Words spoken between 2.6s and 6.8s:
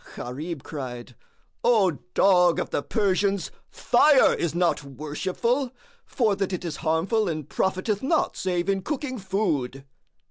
the Persians, fire is not worshipful, for that it is